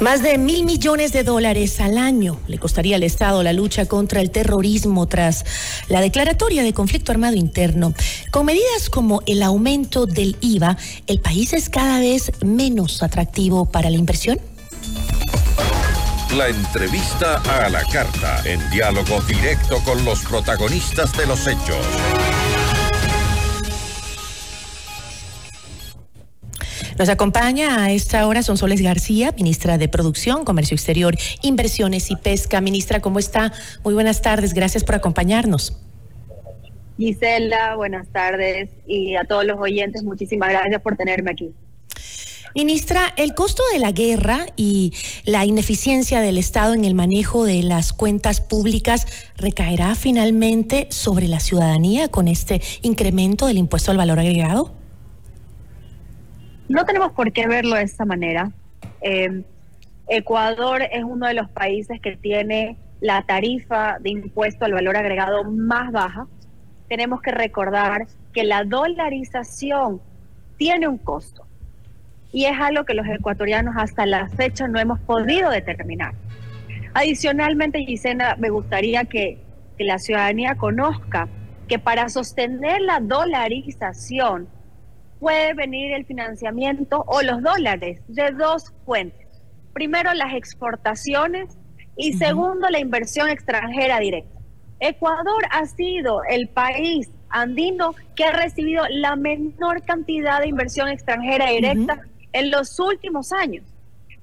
[0.00, 4.22] Más de mil millones de dólares al año le costaría al Estado la lucha contra
[4.22, 5.44] el terrorismo tras
[5.88, 7.92] la declaratoria de conflicto armado interno.
[8.30, 13.90] Con medidas como el aumento del IVA, ¿el país es cada vez menos atractivo para
[13.90, 14.40] la inversión?
[16.34, 21.84] La entrevista a la carta, en diálogo directo con los protagonistas de los hechos.
[27.00, 32.60] Nos acompaña a esta hora Sonsoles García, ministra de Producción, Comercio Exterior, Inversiones y Pesca.
[32.60, 33.54] Ministra, ¿cómo está?
[33.82, 35.74] Muy buenas tardes, gracias por acompañarnos.
[36.98, 41.54] Gisela, buenas tardes y a todos los oyentes, muchísimas gracias por tenerme aquí.
[42.54, 44.92] Ministra, el costo de la guerra y
[45.24, 49.06] la ineficiencia del Estado en el manejo de las cuentas públicas
[49.38, 54.79] recaerá finalmente sobre la ciudadanía con este incremento del impuesto al valor agregado?
[56.70, 58.52] No tenemos por qué verlo de esta manera.
[59.00, 59.42] Em,
[60.06, 65.42] Ecuador es uno de los países que tiene la tarifa de impuesto al valor agregado
[65.42, 66.28] más baja.
[66.88, 70.00] Tenemos que recordar que la dolarización
[70.58, 71.44] tiene un costo
[72.30, 76.14] y es algo que los ecuatorianos hasta la fecha no hemos podido determinar.
[76.94, 79.40] Adicionalmente, Gisena, me gustaría que,
[79.76, 81.26] que la ciudadanía conozca
[81.66, 84.46] que para sostener la dolarización
[85.20, 89.28] puede venir el financiamiento o los dólares de dos fuentes.
[89.72, 91.56] Primero, las exportaciones
[91.96, 94.40] y segundo, la inversión extranjera directa.
[94.80, 101.50] Ecuador ha sido el país andino que ha recibido la menor cantidad de inversión extranjera
[101.50, 102.00] directa
[102.32, 103.64] en los últimos años.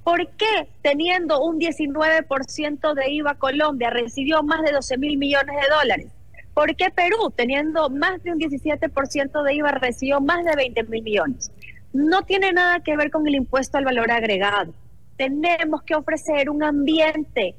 [0.03, 5.75] ¿Por qué teniendo un 19% de IVA Colombia recibió más de 12 mil millones de
[5.75, 6.16] dólares?
[6.57, 11.03] ¿Por qué Perú, teniendo más de un 17% de IVA, recibió más de 20 mil
[11.03, 11.51] millones?
[11.93, 14.73] No tiene nada que ver con el impuesto al valor agregado.
[15.17, 17.53] Tenemos que ofrecer un ambiente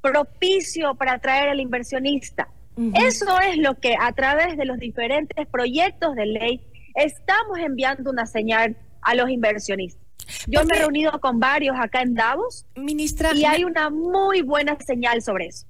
[0.00, 2.48] propicio para atraer al inversionista.
[2.94, 6.62] Eso es lo que a través de los diferentes proyectos de ley
[6.94, 10.02] estamos enviando una señal a los inversionistas.
[10.46, 14.78] Yo me he reunido con varios acá en Davos Ministra, y hay una muy buena
[14.80, 15.66] señal sobre eso.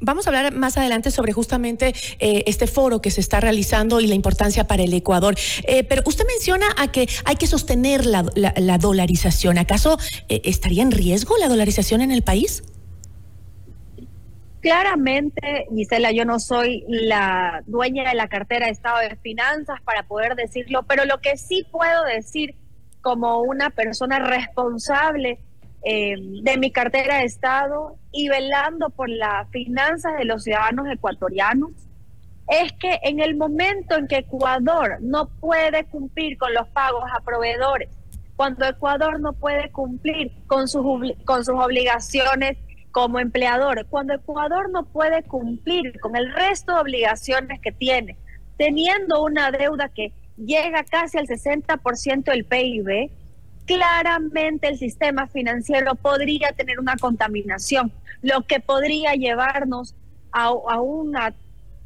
[0.00, 4.06] Vamos a hablar más adelante sobre justamente eh, este foro que se está realizando y
[4.06, 5.34] la importancia para el Ecuador.
[5.64, 8.22] Eh, pero usted menciona a que hay que sostener la,
[8.78, 9.58] dolarización.
[9.58, 12.62] ¿Acaso eh, estaría en riesgo la dolarización en el país?
[14.60, 20.04] Claramente, Gisela, yo no soy la dueña de la cartera de Estado de Finanzas para
[20.04, 22.54] poder decirlo, pero lo que sí puedo decir
[23.00, 25.40] como una persona responsable
[25.84, 31.70] eh, de mi cartera de Estado y velando por las finanzas de los ciudadanos ecuatorianos,
[32.48, 37.20] es que en el momento en que Ecuador no puede cumplir con los pagos a
[37.20, 37.88] proveedores,
[38.36, 40.84] cuando Ecuador no puede cumplir con sus,
[41.24, 42.58] con sus obligaciones
[42.90, 48.16] como empleador, cuando Ecuador no puede cumplir con el resto de obligaciones que tiene,
[48.56, 53.10] teniendo una deuda que llega casi al 60% del PIB,
[53.66, 57.92] claramente el sistema financiero podría tener una contaminación,
[58.22, 59.94] lo que podría llevarnos
[60.32, 61.34] a, una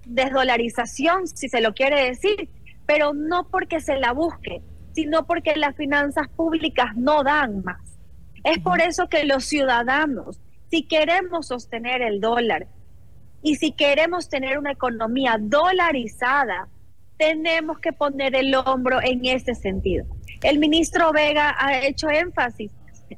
[0.04, 2.48] desdolarización, si se lo quiere decir,
[2.87, 7.81] pero no porque se la busque, sino porque las finanzas públicas no dan más.
[8.44, 12.69] Es por eso que los ciudadanos, si queremos sostener el dólar
[13.43, 16.69] y si queremos tener una economía dolarizada,
[17.16, 20.06] tenemos que poner el hombro en ese sentido.
[20.43, 22.71] El ministro Vega ha hecho énfasis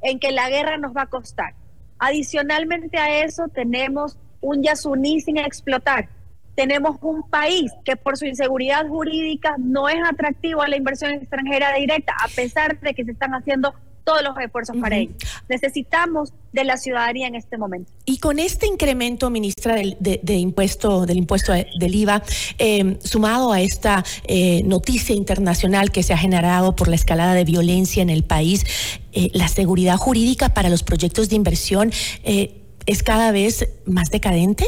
[0.03, 1.55] en que la guerra nos va a costar.
[1.99, 6.09] Adicionalmente a eso tenemos un Yasuní sin explotar.
[6.55, 11.75] Tenemos un país que por su inseguridad jurídica no es atractivo a la inversión extranjera
[11.75, 13.75] directa, a pesar de que se están haciendo
[14.09, 15.13] todos los esfuerzos para ello.
[15.51, 17.93] Necesitamos de la ciudadanía en este momento.
[18.07, 22.23] Y con este incremento, ministra, del, de, impuesto, del impuesto del IVA,
[22.59, 27.45] eh, sumado a esta eh, noticia internacional que se ha generado por la escalada de
[27.45, 28.65] violencia en el país,
[29.13, 31.93] eh, la seguridad jurídica para los proyectos de inversión
[32.25, 34.65] es cada vez más decadente.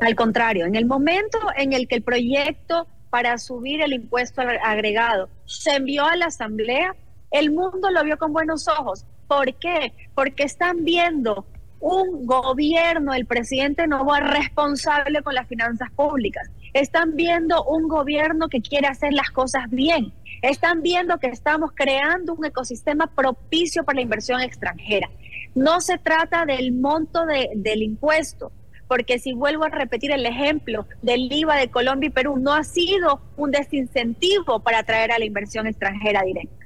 [0.00, 5.28] Al contrario, en el momento en el que el proyecto para subir el impuesto agregado
[5.44, 6.96] se envió a la Asamblea,
[7.34, 9.04] el mundo lo vio con buenos ojos.
[9.26, 9.92] ¿Por qué?
[10.14, 11.44] Porque están viendo
[11.80, 16.48] un gobierno, el presidente Novoa, responsable con las finanzas públicas.
[16.72, 22.34] están viendo un gobierno que quiere hacer las cosas bien, están viendo que estamos creando
[22.34, 25.10] un ecosistema propicio para la inversión extranjera.
[25.56, 28.52] No se trata del monto del impuesto,
[28.86, 32.62] porque si vuelvo a repetir el ejemplo del IVA de Colombia y Perú, no ha
[32.62, 36.63] sido un desincentivo para atraer a la inversión extranjera directa.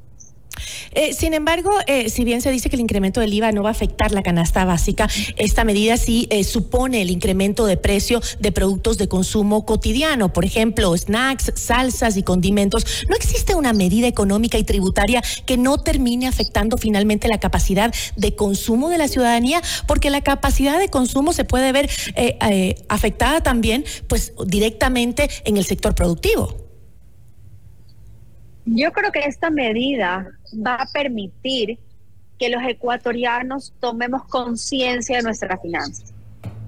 [0.93, 3.71] Eh, sin embargo, eh, si bien se dice que el incremento del IVA no va
[3.71, 8.53] a afectar la canasta básica, esta medida sí eh, supone el incremento de precio de
[8.53, 12.85] productos de consumo cotidiano, por ejemplo, snacks, salsas y condimentos.
[13.09, 18.35] ¿No existe una medida económica y tributaria que no termine afectando finalmente la capacidad de
[18.35, 19.63] consumo de la ciudadanía?
[19.87, 21.91] Porque la capacidad de consumo se puede ver
[22.89, 26.68] afectada también, pues, directamente en el sector productivo.
[28.75, 31.79] Yo creo que esta medida va a permitir
[32.39, 36.13] que los ecuatorianos tomemos conciencia de nuestras finanzas.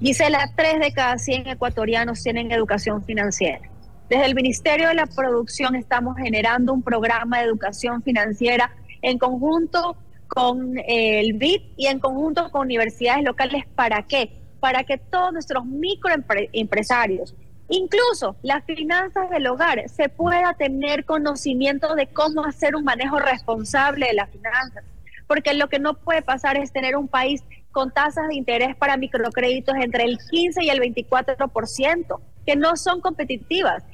[0.00, 3.60] Gisela, tres de cada 100 ecuatorianos tienen educación financiera.
[4.08, 9.96] Desde el Ministerio de la Producción estamos generando un programa de educación financiera en conjunto
[10.26, 13.64] con eh, el BID y en conjunto con universidades locales.
[13.74, 14.40] ¿Para qué?
[14.58, 17.34] Para que todos nuestros microempresarios,
[17.72, 24.06] Incluso las finanzas del hogar, se pueda tener conocimiento de cómo hacer un manejo responsable
[24.06, 24.82] de las finanzas.
[25.28, 28.96] Porque lo que no puede pasar es tener un país con tasas de interés para
[28.96, 33.84] microcréditos entre el 15 y el 24%, que no son competitivas.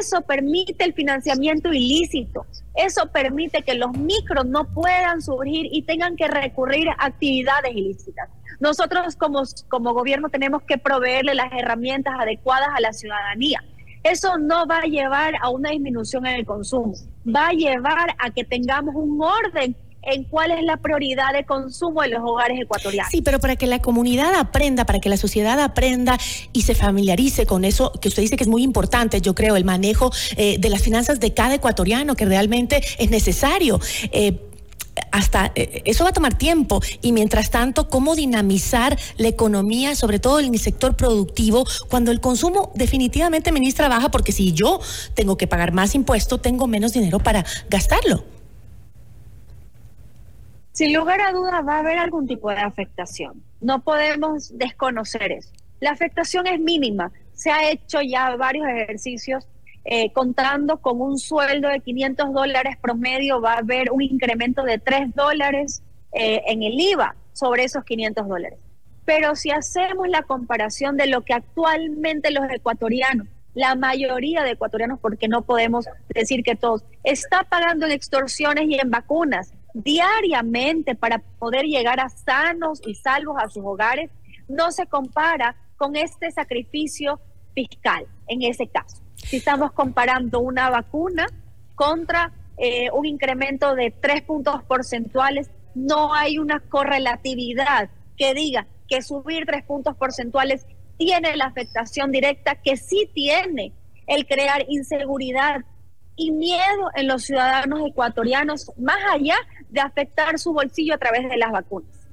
[0.00, 2.46] Eso permite el financiamiento ilícito.
[2.74, 8.30] Eso permite que los micros no puedan surgir y tengan que recurrir a actividades ilícitas.
[8.60, 13.62] Nosotros como, como gobierno tenemos que proveerle las herramientas adecuadas a la ciudadanía.
[14.02, 16.94] Eso no va a llevar a una disminución en el consumo,
[17.26, 19.76] va a llevar a que tengamos un orden
[20.06, 23.10] en cuál es la prioridad de consumo en los hogares ecuatorianos.
[23.10, 26.16] Sí, pero para que la comunidad aprenda, para que la sociedad aprenda
[26.52, 29.64] y se familiarice con eso que usted dice que es muy importante, yo creo, el
[29.64, 33.80] manejo eh, de las finanzas de cada ecuatoriano, que realmente es necesario.
[34.12, 34.45] Eh,
[35.16, 40.18] hasta eh, eso va a tomar tiempo y mientras tanto, cómo dinamizar la economía, sobre
[40.18, 44.78] todo en el sector productivo, cuando el consumo definitivamente, ministra, baja, porque si yo
[45.14, 48.24] tengo que pagar más impuestos, tengo menos dinero para gastarlo.
[50.72, 53.42] Sin lugar a dudas va a haber algún tipo de afectación.
[53.62, 55.48] No podemos desconocer eso.
[55.80, 57.10] La afectación es mínima.
[57.32, 59.48] Se ha hecho ya varios ejercicios
[59.88, 64.78] eh, contando con un sueldo de 500 dólares promedio, va a haber un incremento de
[64.78, 65.80] 3 dólares
[66.12, 68.58] eh, en el IVA sobre esos 500 dólares.
[69.04, 74.98] Pero si hacemos la comparación de lo que actualmente los ecuatorianos, la mayoría de ecuatorianos,
[74.98, 81.20] porque no podemos decir que todos, está pagando en extorsiones y en vacunas diariamente para
[81.38, 84.10] poder llegar a sanos y salvos a sus hogares,
[84.48, 87.20] no se compara con este sacrificio
[87.54, 91.26] fiscal en ese caso si estamos comparando una vacuna
[91.74, 99.02] contra eh, un incremento de tres puntos porcentuales, no hay una correlatividad que diga que
[99.02, 100.64] subir tres puntos porcentuales
[100.96, 103.72] tiene la afectación directa que sí tiene
[104.06, 105.64] el crear inseguridad
[106.14, 109.36] y miedo en los ciudadanos ecuatorianos, más allá
[109.68, 112.05] de afectar su bolsillo a través de las vacunas.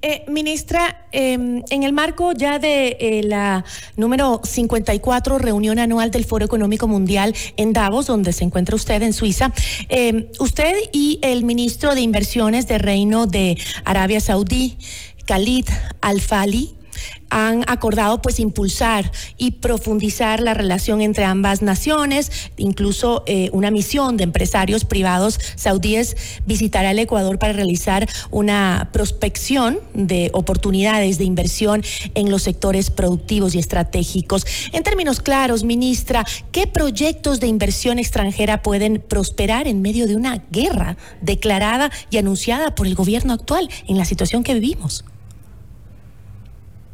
[0.00, 3.64] Eh, ministra, em, en el marco ya de eh, la
[3.96, 9.12] número 54 reunión anual del Foro Económico Mundial en Davos, donde se encuentra usted en
[9.12, 9.52] Suiza,
[9.88, 14.78] em, usted y el ministro de Inversiones de Reino de Arabia Saudí,
[15.26, 15.66] Khalid
[16.00, 16.77] Al-Fali,
[17.30, 24.16] han acordado pues impulsar y profundizar la relación entre ambas naciones, incluso eh, una misión
[24.16, 31.82] de empresarios privados saudíes visitará el Ecuador para realizar una prospección de oportunidades de inversión
[32.14, 34.46] en los sectores productivos y estratégicos.
[34.72, 40.42] En términos claros, ministra, ¿qué proyectos de inversión extranjera pueden prosperar en medio de una
[40.50, 45.04] guerra declarada y anunciada por el gobierno actual en la situación que vivimos?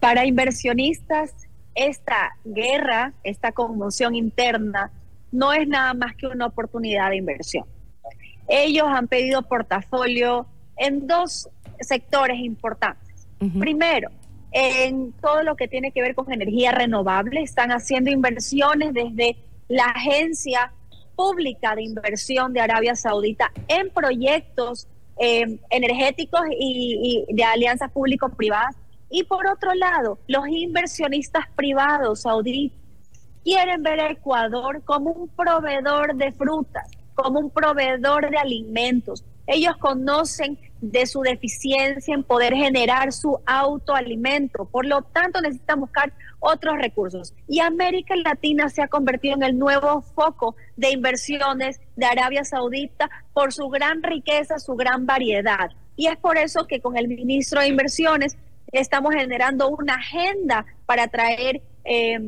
[0.05, 1.33] Para inversionistas,
[1.75, 4.93] esta guerra, esta conmoción interna,
[5.33, 7.65] no es nada más que una oportunidad de inversión.
[8.47, 10.47] Ellos han pedido portafolio
[10.77, 11.49] en dos
[11.81, 13.27] sectores importantes.
[13.59, 14.11] Primero,
[14.53, 19.85] en todo lo que tiene que ver con energía renovable, están haciendo inversiones desde la
[19.85, 20.71] Agencia
[21.17, 24.87] Pública de Inversión de Arabia Saudita en proyectos
[25.19, 28.77] eh, energéticos y, y de alianzas público-privadas
[29.15, 32.73] y por otro lado, los inversionistas privados saudíes
[33.45, 39.23] quieren ver a Ecuador como un proveedor de frutas, como un proveedor de alimentos.
[39.47, 44.65] Ellos conocen de su deficiencia en poder generar su autoalimento.
[44.65, 47.35] Por lo tanto, necesitan buscar otros recursos.
[47.47, 53.09] Y América Latina se ha convertido en el nuevo foco de inversiones de Arabia Saudita
[53.33, 55.71] por su gran riqueza, su gran variedad.
[55.95, 58.37] Y es por eso que con el ministro de Inversiones
[58.81, 62.19] estamos generando una agenda para traer eh,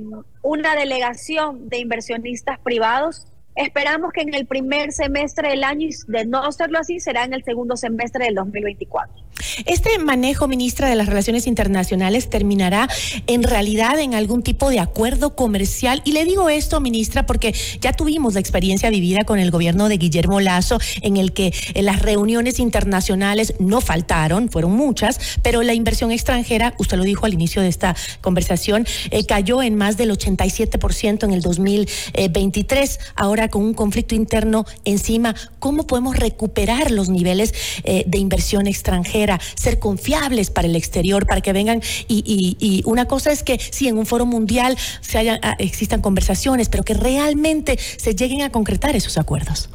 [0.43, 3.26] una delegación de inversionistas privados
[3.57, 7.33] Esperamos que en el primer semestre del año, y de no hacerlo así, será en
[7.33, 9.27] el segundo semestre del 2024.
[9.67, 12.89] Este manejo, ministra de las Relaciones Internacionales, terminará
[13.27, 16.03] en realidad en algún tipo de acuerdo comercial.
[16.05, 19.97] Y le digo esto, ministra, porque ya tuvimos la experiencia vivida con el gobierno de
[19.97, 25.75] Guillermo Lazo, en el que en las reuniones internacionales no faltaron, fueron muchas, pero la
[25.75, 30.11] inversión extranjera, usted lo dijo al inicio de esta conversación, eh, cayó en más del
[30.11, 33.01] 87% en el 2023.
[33.15, 39.41] Ahora con un conflicto interno encima, ¿cómo podemos recuperar los niveles eh, de inversión extranjera,
[39.55, 41.81] ser confiables para el exterior, para que vengan?
[42.09, 46.69] Y, una cosa es que sí, en un foro mundial se haya, ah, existan conversaciones,
[46.69, 49.69] pero que realmente se lleguen a concretar esos acuerdos.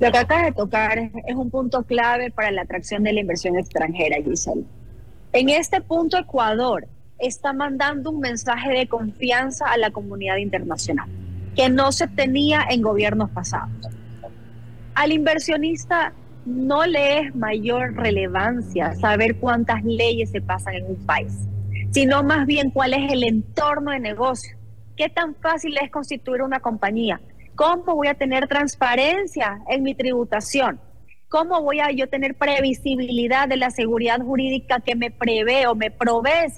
[0.00, 3.58] Lo que acabas de tocar es un punto clave para la atracción de la inversión
[3.58, 4.64] extranjera, Giselle.
[5.32, 6.86] En este punto, Ecuador
[7.18, 11.08] está mandando un mensaje de confianza a la comunidad internacional
[11.54, 13.70] que no se tenía en gobiernos pasados.
[14.94, 16.12] Al inversionista
[16.44, 21.32] no le es mayor relevancia saber cuántas leyes se pasan en un país,
[21.90, 24.56] sino más bien cuál es el entorno de negocio,
[24.96, 27.20] qué tan fácil es constituir una compañía,
[27.54, 30.80] cómo voy a tener transparencia en mi tributación,
[31.28, 35.90] cómo voy a yo tener previsibilidad de la seguridad jurídica que me prevé o me
[35.90, 36.52] provee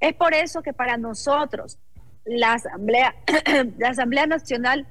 [0.00, 1.78] Es por eso que para nosotros
[2.26, 3.14] la Asamblea,
[3.78, 4.86] la Asamblea Nacional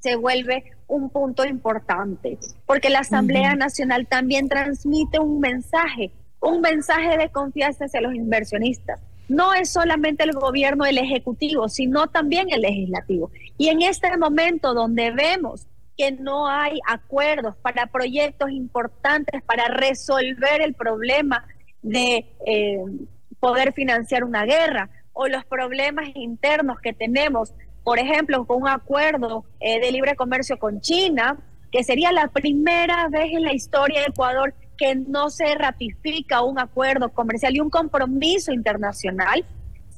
[0.00, 7.18] se vuelve un punto importante, porque la Asamblea Nacional también transmite un mensaje, un mensaje
[7.18, 9.00] de confianza hacia los inversionistas.
[9.28, 13.30] No es solamente el gobierno, el ejecutivo, sino también el legislativo.
[13.58, 15.66] Y en este momento donde vemos
[15.98, 21.44] que no hay acuerdos para proyectos importantes para resolver el problema
[21.82, 22.78] de eh,
[23.40, 24.88] poder financiar una guerra,
[25.20, 30.60] o los problemas internos que tenemos, por ejemplo, con un acuerdo eh, de libre comercio
[30.60, 31.36] con China,
[31.72, 36.60] que sería la primera vez en la historia de Ecuador que no se ratifica un
[36.60, 39.44] acuerdo comercial y un compromiso internacional,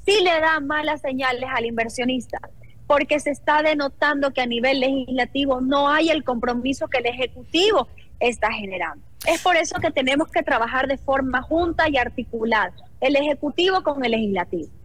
[0.07, 2.41] sí le da malas señales al inversionista,
[2.87, 7.89] porque se está denotando que a nivel legislativo no hay el compromiso que el Ejecutivo
[8.21, 9.05] está generando.
[9.27, 12.73] Es por eso que tenemos que trabajar de forma junta y articulada,
[13.03, 14.80] el Ejecutivo con el Legislativo.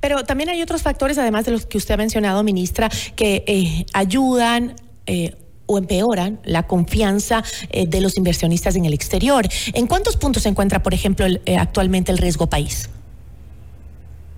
[0.00, 3.86] Pero también hay otros factores, además de los que usted ha mencionado, ministra, que eh,
[3.92, 4.74] ayudan.
[5.06, 9.46] Eh, o empeoran la confianza eh, de los inversionistas en el exterior.
[9.72, 11.24] ¿En cuántos puntos se encuentra, por ejemplo,
[11.58, 12.90] actualmente el riesgo país?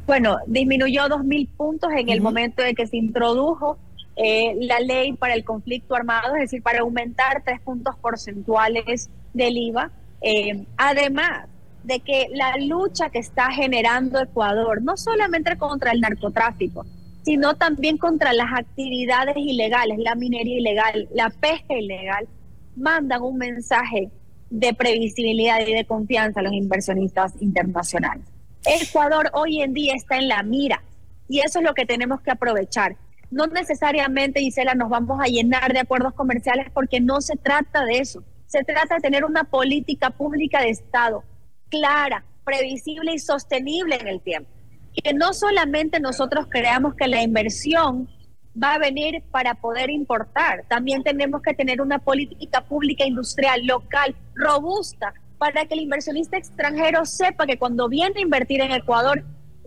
[0.06, 3.76] Bueno, disminuyó dos mil puntos en el momento de que se introdujo
[4.16, 9.90] la ley para el conflicto armado, es decir, para aumentar tres puntos porcentuales del IVA.
[10.76, 11.48] además,
[11.86, 16.84] de que la lucha que está generando Ecuador, no solamente contra el narcotráfico,
[17.22, 22.26] sino también contra las actividades ilegales, la minería ilegal, la pesca ilegal,
[22.74, 24.10] mandan un mensaje
[24.50, 28.26] de previsibilidad y de confianza a los inversionistas internacionales.
[28.64, 30.82] Ecuador hoy en día está en la mira
[31.28, 32.96] y eso es lo que tenemos que aprovechar.
[33.30, 37.98] No necesariamente, Gisela, nos vamos a llenar de acuerdos comerciales porque no se trata de
[37.98, 38.24] eso.
[38.46, 41.22] Se trata de tener una política pública de Estado
[41.68, 44.50] clara, previsible y sostenible en el tiempo.
[45.02, 48.08] Que no solamente nosotros creamos que la inversión
[48.62, 54.16] va a venir para poder importar, también tenemos que tener una política pública industrial local
[54.34, 59.22] robusta para que el inversionista extranjero sepa que cuando viene a invertir en Ecuador,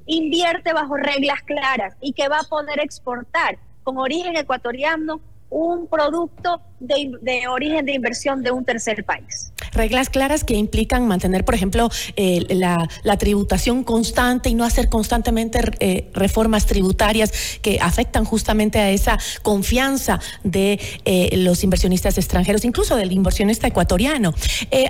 [0.07, 6.61] invierte bajo reglas claras y que va a poder exportar con origen ecuatoriano un producto
[6.79, 11.55] de, de origen de inversión de un tercer país reglas claras que implican mantener, por
[11.55, 18.79] ejemplo, eh, la, tributación constante y no hacer constantemente eh, reformas tributarias que afectan justamente
[18.79, 24.33] a esa confianza de eh, los inversionistas extranjeros, incluso del inversionista ecuatoriano.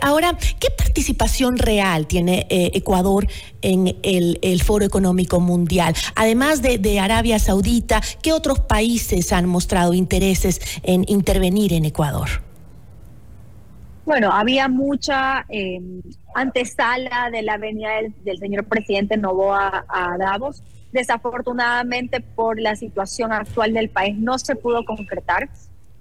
[0.01, 3.27] ahora, ¿qué participación real tiene Ecuador
[3.61, 5.95] en el, Foro Económico Mundial?
[6.15, 12.48] Además de, de Arabia Saudita, ¿qué otros países han mostrado intereses en intervenir en Ecuador?
[14.09, 15.79] Bueno, había mucha eh,
[16.33, 17.91] antesala de la venida
[18.23, 20.63] del, señor presidente Novoa a Davos.
[20.91, 25.47] Desafortunadamente, por la situación actual del país, no se pudo concretar.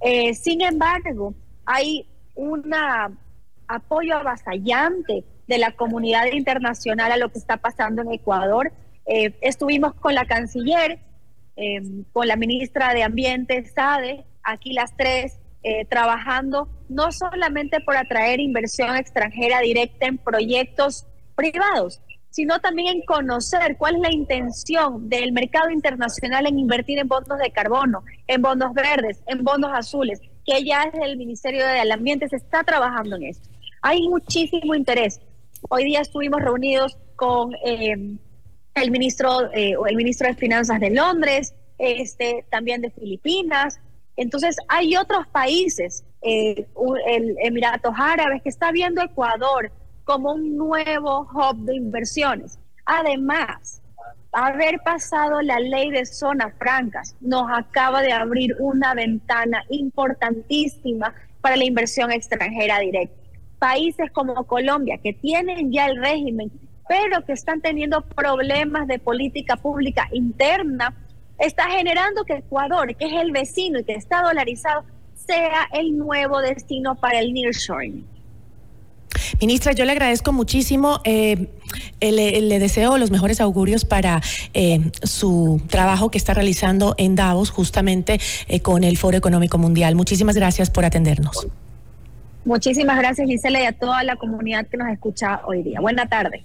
[0.01, 1.35] Eh, sin embargo,
[1.67, 2.75] hay un
[3.67, 8.73] apoyo avasallante de la comunidad internacional a lo que está pasando en Ecuador.
[9.05, 10.99] Eh, estuvimos con la canciller,
[11.57, 17.97] em, con la ministra de Ambiente, SADE, aquí las tres, eh, trabajando no solamente por
[17.97, 22.01] atraer inversión extranjera directa en proyectos privados,
[22.31, 27.39] sino también en conocer cuál es la intención del mercado internacional en invertir en bonos
[27.39, 32.29] de carbono, en bonos verdes, en bonos azules, que ya desde el Ministerio del Ambiente
[32.29, 33.49] se está trabajando en esto.
[33.83, 35.21] Hay muchísimo interés.
[35.69, 38.17] Hoy día estuvimos reunidos con eh,
[38.75, 43.81] el ministro eh, el ministro de Finanzas de Londres, este también de Filipinas.
[44.19, 46.67] Entonces hay otros países, eh,
[47.07, 49.71] el Emiratos Árabes, que está viendo Ecuador
[50.03, 52.59] como un nuevo hub de inversiones.
[52.85, 53.81] Además,
[54.33, 61.57] haber pasado la ley de zonas francas nos acaba de abrir una ventana importantísima para
[61.57, 63.15] la inversión extranjera directa.
[63.61, 66.51] Países como Colombia, que tienen ya el régimen,
[66.89, 70.93] pero que están teniendo problemas de política pública interna,
[71.39, 76.41] está generando que Ecuador, que es el vecino y que está dolarizado, sea el nuevo
[76.41, 78.05] destino para el nearshoring.
[79.41, 81.01] Ministra, yo le agradezco muchísimo.
[81.05, 81.49] Eh,
[82.01, 84.21] le, deseo los mejores augurios para
[84.55, 89.95] eh, su trabajo que está realizando en Davos, justamente eh, con el Foro Económico Mundial.
[89.95, 91.47] Muchísimas gracias por atendernos.
[92.45, 95.81] Muchísimas gracias, Gisela, y a toda la comunidad que nos escucha hoy día.
[95.81, 96.43] Buena tarde.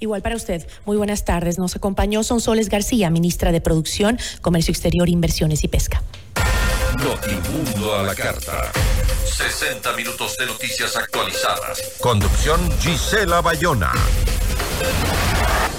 [0.00, 0.66] Igual para usted.
[0.86, 1.58] Muy buenas tardes.
[1.58, 6.02] Nos acompañó Sonsoles García, ministra de Producción, Comercio Exterior, Inversiones y Pesca.
[7.02, 8.72] Notimundo a la carta.
[9.24, 11.94] 60 minutos de noticias actualizadas.
[12.00, 13.92] Conducción Gisela Bayona.